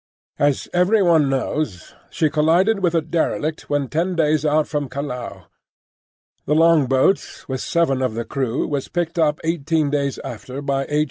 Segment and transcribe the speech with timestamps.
[0.39, 5.45] As everyone knows, she collided with a derelict when ten days out from Callao.
[6.47, 10.99] The longboat, with seven of the crew, was picked up eighteen days after by H.